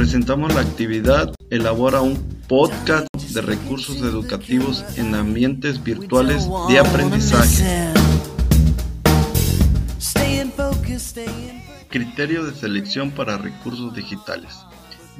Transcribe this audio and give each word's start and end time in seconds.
presentamos 0.00 0.54
la 0.54 0.62
actividad 0.62 1.30
Elabora 1.50 2.00
un 2.00 2.16
podcast 2.48 3.06
de 3.34 3.42
recursos 3.42 3.98
educativos 3.98 4.82
en 4.96 5.14
ambientes 5.14 5.84
virtuales 5.84 6.48
de 6.70 6.78
aprendizaje. 6.78 7.92
Criterio 11.90 12.46
de 12.46 12.54
selección 12.54 13.10
para 13.10 13.36
recursos 13.36 13.94
digitales. 13.94 14.60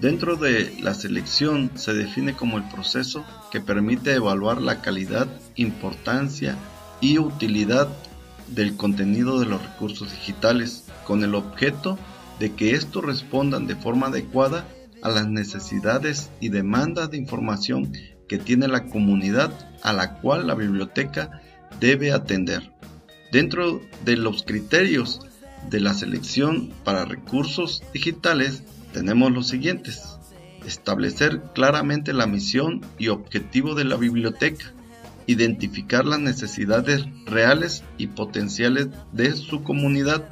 Dentro 0.01 0.37
de 0.37 0.74
la 0.80 0.95
selección 0.95 1.73
se 1.74 1.92
define 1.92 2.34
como 2.34 2.56
el 2.56 2.66
proceso 2.70 3.23
que 3.52 3.60
permite 3.60 4.15
evaluar 4.15 4.62
la 4.62 4.80
calidad, 4.80 5.28
importancia 5.56 6.56
y 7.02 7.19
utilidad 7.19 7.87
del 8.48 8.78
contenido 8.78 9.41
de 9.41 9.45
los 9.45 9.60
recursos 9.60 10.10
digitales 10.10 10.87
con 11.05 11.23
el 11.23 11.34
objeto 11.34 11.98
de 12.41 12.55
que 12.55 12.75
estos 12.75 13.05
respondan 13.05 13.67
de 13.67 13.77
forma 13.77 14.07
adecuada 14.07 14.67
a 15.03 15.11
las 15.11 15.29
necesidades 15.29 16.30
y 16.41 16.49
demandas 16.49 17.11
de 17.11 17.19
información 17.19 17.93
que 18.29 18.39
tiene 18.39 18.66
la 18.66 18.87
comunidad 18.87 19.53
a 19.83 19.93
la 19.93 20.21
cual 20.21 20.47
la 20.47 20.55
biblioteca 20.55 21.43
debe 21.79 22.13
atender. 22.13 22.73
Dentro 23.30 23.83
de 24.05 24.16
los 24.16 24.43
criterios 24.43 25.21
de 25.69 25.80
la 25.80 25.93
selección 25.93 26.71
para 26.83 27.05
recursos 27.05 27.83
digitales 27.93 28.63
tenemos 28.95 29.30
los 29.33 29.49
siguientes. 29.49 30.19
Establecer 30.66 31.43
claramente 31.55 32.15
la 32.15 32.27
misión 32.27 32.80
y 32.99 33.09
objetivo 33.09 33.75
de 33.75 33.85
la 33.85 33.97
biblioteca. 33.97 34.73
Identificar 35.27 36.07
las 36.07 36.21
necesidades 36.21 37.04
reales 37.27 37.85
y 37.99 38.09
potenciales 38.09 38.88
de 39.13 39.37
su 39.37 39.63
comunidad 39.63 40.25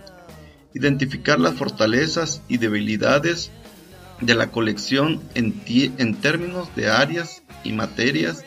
identificar 0.75 1.41
las 1.41 1.55
fortalezas 1.55 2.43
y 2.49 2.59
debilidades 2.59 3.51
de 4.21 4.35
la 4.35 4.51
colección 4.51 5.21
en, 5.35 6.15
términos 6.17 6.75
de 6.75 6.91
áreas 6.91 7.43
y 7.65 7.73
materias 7.73 8.45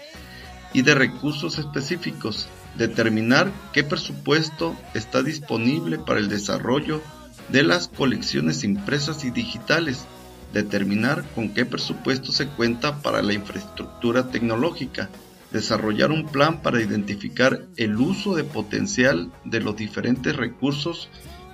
y 0.74 0.82
de 0.82 0.96
recursos 0.96 1.58
específicos, 1.60 2.48
determinar 2.78 3.52
qué 3.74 3.84
presupuesto 3.84 4.76
está 4.94 5.24
disponible 5.24 5.98
para 5.98 6.20
el 6.20 6.30
desarrollo 6.30 7.02
de 7.50 7.64
las 7.64 7.88
colecciones 7.88 8.64
impresas 8.64 9.26
y 9.26 9.32
digitales, 9.32 10.06
determinar 10.54 11.24
con 11.36 11.54
qué 11.54 11.66
presupuesto 11.66 12.32
se 12.32 12.48
cuenta 12.48 13.02
para 13.02 13.22
la 13.22 13.34
infraestructura 13.34 14.30
tecnológica, 14.30 15.10
desarrollar 15.52 16.12
un 16.12 16.28
plan 16.28 16.62
para 16.62 16.82
identificar 16.82 17.62
el 17.76 17.98
uso 17.98 18.36
de 18.36 18.44
potencial 18.44 19.32
de 19.44 19.60
los 19.60 19.76
diferentes 19.76 20.36
recursos 20.36 21.10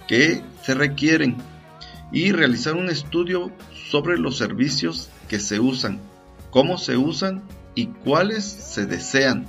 que 0.08 0.42
se 0.64 0.74
requieren 0.74 1.38
y 2.12 2.32
realizar 2.32 2.76
un 2.76 2.90
estudio 2.90 3.52
sobre 3.90 4.18
los 4.18 4.38
servicios 4.38 5.10
que 5.28 5.40
se 5.40 5.60
usan, 5.60 6.00
cómo 6.52 6.78
se 6.78 6.98
usan 6.98 7.44
y 7.76 7.88
cuáles 7.88 8.46
se 8.46 8.86
desean. 8.86 9.46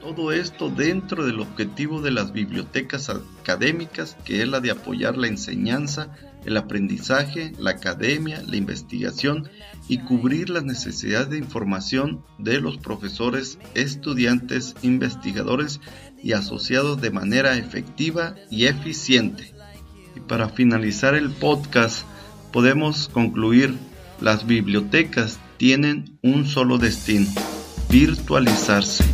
Todo 0.00 0.32
esto 0.32 0.70
dentro 0.70 1.26
del 1.26 1.40
objetivo 1.40 2.00
de 2.00 2.10
las 2.10 2.32
bibliotecas 2.32 3.10
académicas, 3.10 4.16
que 4.24 4.42
es 4.42 4.48
la 4.48 4.60
de 4.60 4.70
apoyar 4.70 5.16
la 5.16 5.28
enseñanza, 5.28 6.16
el 6.44 6.56
aprendizaje, 6.56 7.52
la 7.58 7.72
academia, 7.72 8.42
la 8.46 8.56
investigación 8.56 9.50
y 9.88 9.98
cubrir 9.98 10.48
las 10.48 10.64
necesidades 10.64 11.30
de 11.30 11.38
información 11.38 12.24
de 12.38 12.60
los 12.60 12.78
profesores, 12.78 13.58
estudiantes, 13.74 14.74
investigadores 14.82 15.80
y 16.22 16.32
asociados 16.32 17.00
de 17.00 17.10
manera 17.10 17.56
efectiva 17.56 18.36
y 18.50 18.66
eficiente. 18.66 19.54
Y 20.14 20.20
para 20.20 20.48
finalizar 20.48 21.14
el 21.14 21.30
podcast, 21.30 22.04
podemos 22.52 23.08
concluir, 23.08 23.74
las 24.20 24.46
bibliotecas 24.46 25.38
tienen 25.56 26.18
un 26.22 26.46
solo 26.46 26.78
destino, 26.78 27.26
virtualizarse. 27.88 29.04